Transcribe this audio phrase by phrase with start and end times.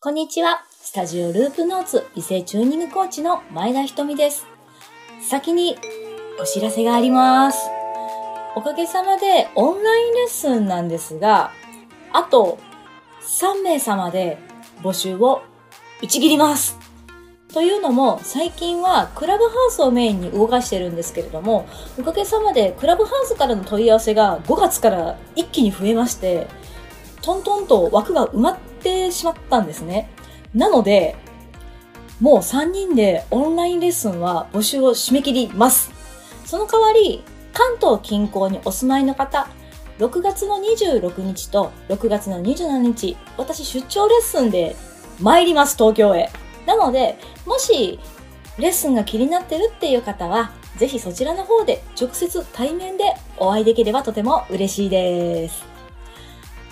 [0.00, 0.64] こんにちは。
[0.70, 4.46] スタジオループノーツ異性チューニングコーチの前田ひとみです。
[5.28, 5.76] 先に
[6.40, 7.68] お知らせがあります。
[8.54, 11.50] おかげさまでオンラインレッスンなんですが、
[12.12, 12.60] あと
[13.22, 14.38] 3名様で
[14.84, 15.42] 募集を
[16.00, 16.78] 打ち切ります。
[17.52, 21.66] というのも、最近はクラブハウスをメインに動かしてるんですけれども、
[21.98, 26.46] おかげさまでクラブハウスからの問い合わせが5月から一気に増えまして、
[27.20, 30.10] トントンと枠が埋まってしまったんですね。
[30.54, 31.16] なので、
[32.20, 35.92] もう3人でオンラインレッスンは募集を締め切ります。
[36.44, 37.22] その代わり、
[37.52, 39.48] 関東近郊にお住まいの方、
[39.98, 44.76] 6月の26日と6月の27日、私出張レッスンで
[45.20, 46.30] 参ります、東京へ。
[46.66, 47.98] なので、もし
[48.58, 55.64] レッスンが気になってるっていう方は、ぜひそちらの方で直接対面でお会いできればとても嬉しいです。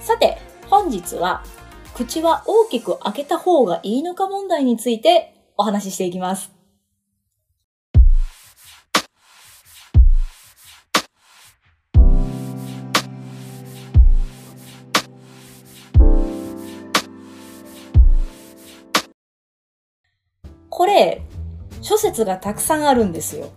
[0.00, 0.38] さて、
[0.68, 1.44] 本日は、
[2.04, 6.50] 口は大きく開けた方がいいのか問題についてお話ししていきます。
[20.68, 21.22] これ、
[21.82, 23.50] 諸説がたくさんあるんですよ。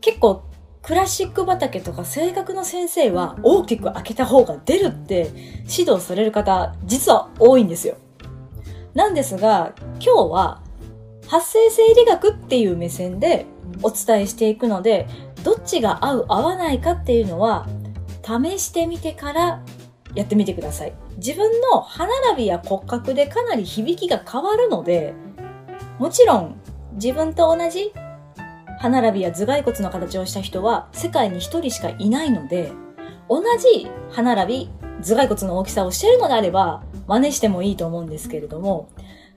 [0.00, 0.44] 結構、
[0.92, 7.96] クラシック畑とか性格の先生は大きく開けた方が出るって指導される方、実は多いんですよ。
[8.92, 10.62] なんですが、今日は
[11.26, 13.46] 発生生理学っていう目線で
[13.82, 15.08] お伝えしていくので、
[15.42, 17.66] どっちが合う合わないかっていうのは
[18.22, 19.62] 試してみてから
[20.14, 20.92] やってみてください。
[21.16, 25.14] 自分の歯並びや骨格でかなり響きが変わるので、
[25.98, 26.60] もちろん
[26.96, 27.94] 自分と同じ
[28.82, 32.72] 歯並びや頭蓋骨の形をした人は世界に一人しかいないので、
[33.28, 34.70] 同じ歯並び、
[35.02, 38.88] 頭蓋骨の大きさをしているのであれば、真似してもいいと思うんですけれども、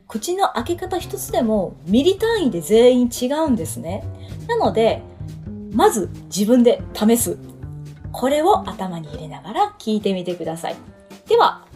[0.08, 4.04] 口の開け方一つでもミリ単位で全員違うんですね。
[4.48, 5.04] なので、
[5.74, 7.38] まず自分で試す。
[8.12, 10.76] これを頭に入れながら聞いてみてください。
[11.28, 11.68] では、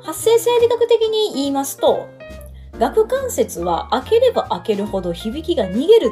[0.00, 2.06] 発生生理学的に言いますと、
[2.80, 6.10] 顎関節は開ければ開けるほど響きが逃げる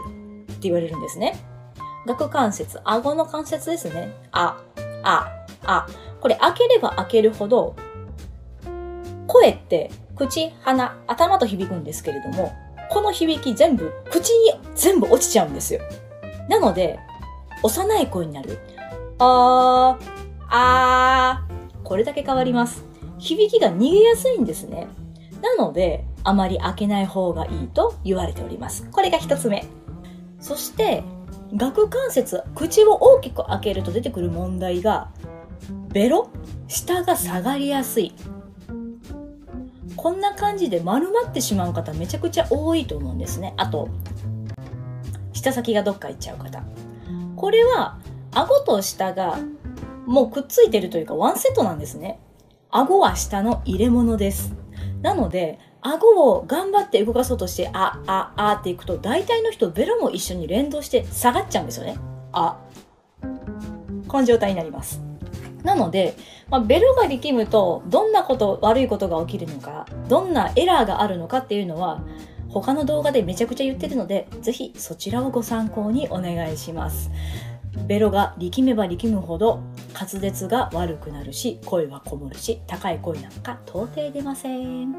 [0.62, 1.38] 言われるんですね。
[2.06, 4.12] 顎関節、顎の関節ですね。
[4.32, 4.60] あ、
[5.02, 5.86] あ、あ。
[6.20, 7.74] これ開ければ開けるほど、
[9.26, 12.52] 声って口、鼻、頭と響くんですけれども、
[12.90, 15.80] この響き全部、口に全部落ちちゃうんですよ。
[16.48, 16.98] なので、
[17.62, 18.58] 幼い声になる。
[19.18, 20.06] あー、
[20.50, 22.84] あー、これだけ変わります。
[23.18, 24.88] 響きが逃げやすいんですね。
[25.40, 28.88] なので、あまり開けない方がいいと言われております。
[28.90, 29.64] これが一つ目。
[30.42, 31.04] そして、
[31.58, 35.08] 顎関節、口を大きく開けると出てくる問題が、
[35.90, 36.28] ベロ？
[36.66, 38.12] 下が下がりやすい。
[39.96, 43.54] こんな感じで丸まってしまう方めちゃくちゃ多いと思うんですね。
[43.56, 43.88] あと、
[45.32, 46.62] 舌先がどっか行っちゃう方。
[47.36, 47.98] これは、
[48.32, 49.38] 顎と下が
[50.06, 52.18] もうくっついてるというかワンセットなんですね。
[52.70, 54.54] 顎は下の入れ物です。
[55.02, 61.96] なので、顎を頑張って動かそうとして、あ、あ、あっていくと、大体の人、ベロも一緒に連動して下がっちゃうんですよね。
[62.32, 62.56] あ。
[64.06, 65.02] この状態になります。
[65.64, 66.14] なので、
[66.48, 72.02] まあ、ベロが力むと、どんなこと、悪いことが起きるのか、どんなエラーがあるのかっていうのは、
[72.48, 77.10] 他の動画でめちゃくちゃ言ってるので、ぜひそちらをご参考にお願いします。
[77.86, 79.60] ベロが力めば力むほど
[79.94, 84.94] 滑舌が悪くなるし声はこもるし高い声なんか到底出ません。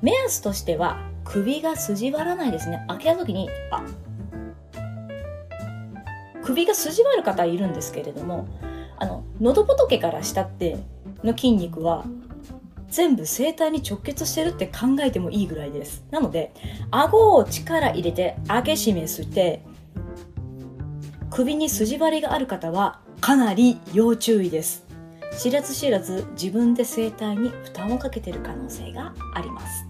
[0.00, 2.84] 目安としては首が筋張らないですね。
[2.88, 3.84] 開けた時にあ
[6.42, 8.48] 首が筋張る方いるんですけれども
[8.98, 10.78] あの喉仏から下って
[11.22, 12.04] の筋肉は
[12.88, 16.04] 全部声帯に直結してるって考えてもいいぐらいです。
[16.10, 16.52] なので
[16.90, 19.62] 顎を力入れて開け閉めして
[21.34, 24.84] 首に筋張りがある方はかなり要注意です。
[25.38, 29.86] 知らず知らず自分で声帯に負担をかけている可能性があります。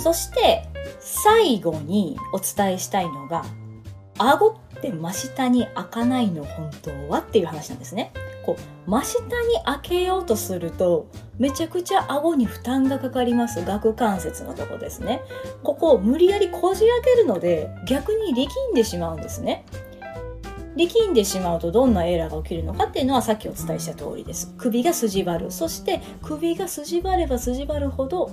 [0.00, 0.62] そして
[1.00, 3.44] 最後にお伝えしたいのが
[4.16, 8.12] 顎って真下に開かないの本当はっていう話なんですね。
[8.44, 9.28] こう真下に
[9.64, 15.22] 開けようとするとめちゃくちゃ顎に負担がかかります顎関節のとこですね。
[15.64, 19.64] ここを無理やりこじ開けるので逆に力んでしまうんですね。
[20.76, 24.54] 力んでしまうとどんなエラーが起きるのかっていうのはさっきお伝えした通りです。
[24.58, 25.50] 首が筋張る。
[25.50, 28.30] そして首が筋張れば筋張るほど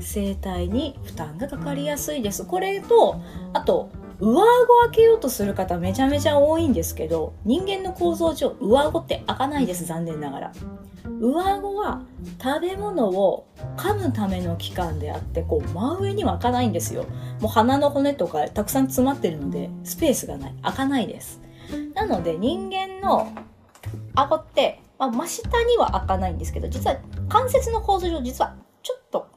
[0.00, 2.44] 声帯に負担がかかりやすいです。
[2.44, 3.20] これと、
[3.54, 3.90] あと
[4.20, 4.46] 上顎
[4.88, 10.52] 開けようとする方めちゃめちゃ多いんですけど、人間の構造上、上顎って開かないです、残念ながら。
[11.20, 12.02] 上顎は
[12.42, 13.46] 食べ物を
[13.76, 17.04] 噛むための器官であって、こう、真上には開かないんですよ。
[17.40, 20.54] もう鼻の骨とかたくさん詰まってるので、スペースがない。
[20.62, 21.40] 開かないです。
[21.94, 23.32] なので、人間の
[24.14, 26.96] 顎って、まあ、真下には開かないんですけど、実は
[27.28, 29.28] 関節の構造上、実はちょっと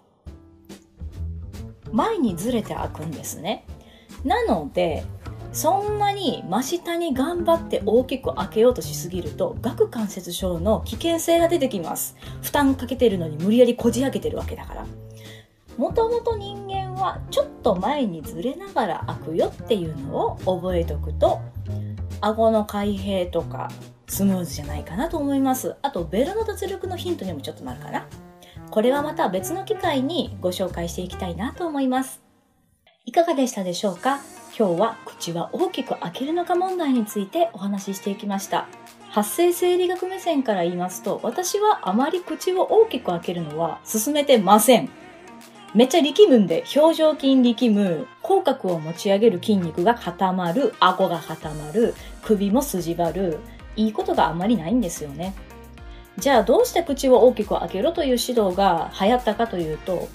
[1.92, 3.66] 前にずれて開くんですね。
[4.24, 5.04] なので
[5.52, 14.86] そんなに真下に頑張って大きく開けようとしすぎると顎関節症の危険性が出てきます負担かけてるのに無理やりこじ開けてるわけだから
[15.78, 21.42] もともと人間はちょっと前にずれながら開くよっていうのを覚えておくと
[22.22, 23.70] 顎の開閉とか
[24.08, 28.08] スムーズじゃないかなと思いますあとベルの脱力のヒントにもちょっとなるかな
[28.70, 32.22] これはまた別の機会にご紹介していきたいなと思います
[33.04, 34.20] いかがでしたでしょうか？
[34.58, 38.68] 今日は口は大きく開けるのか問題についてお話ししていきました。
[39.10, 44.90] 発生生理学目線から言いますと、私はあまり口を大きく開けるのは進めてません。
[45.74, 53.40] めっちゃ力むんで、表情筋力む、口角を持ち上げる筋肉が固まる、顎が固まる、首も筋張る、
[53.78, 55.34] いいことがあんまりないんですよね。
[56.18, 60.10] じゃあどうして口を大きく開けろという指導が流行ったかというと、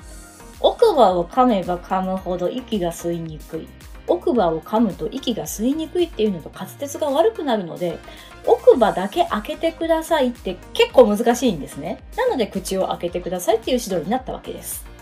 [0.60, 3.68] 奥歯を噛めば噛むほど息が吸いにくい。
[4.08, 7.98] 奥歯を噛むと息が吸いにくいっていうのと滑舌が悪くなるので、
[8.46, 12.04] 奥歯だけ開けてくださいって結構難しいんですね。
[12.16, 14.95] なので口を開けてくださいっていう指導になったわけです。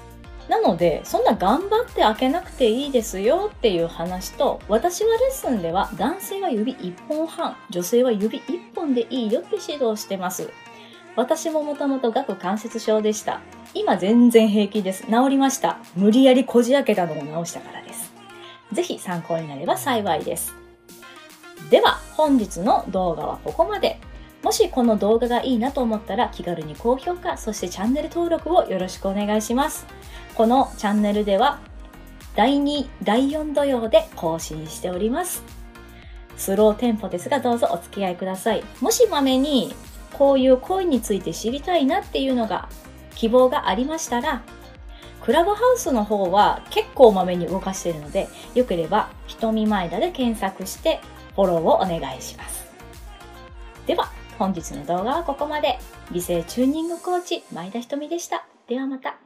[0.48, 10.50] なので、そんな頑張って開けなくていいですよっていう話と、私はレッスンでは男性は指1本半、女性は指1本でいいよって指導してます。
[11.16, 13.40] 私ももともと顎関節症でした。
[13.72, 15.04] 今全然平気です。
[15.04, 15.78] 治りました。
[15.96, 18.12] 無理やりこじ開けたのを治したからです。
[18.72, 20.54] ぜひ参考になれば幸いです。
[21.70, 23.98] では、本日の動画はここまで。
[24.44, 29.86] もしこの動画がいいなと思ったら気軽に高評価、そしてチャンネル登録をよろしくお願いします。
[30.34, 31.60] このチャンネルでは
[32.36, 35.42] 第2、第4土曜で更新しております。
[36.36, 38.62] スローテンポですがどうぞお付き合いください。
[38.82, 39.74] もしまめに
[40.12, 42.68] こういう恋について知りたいなっていうのが
[43.14, 44.42] 希望がありましたら
[45.22, 51.00] クラブハウスの方は結構まめに動かしているので、よければ、瞳前田で検索して
[51.34, 52.66] フォローをお願いします。
[53.86, 55.78] では、本日の動画はここまで。
[56.10, 58.46] 美声チューニングコーチ、前田瞳でした。
[58.66, 59.23] ではまた。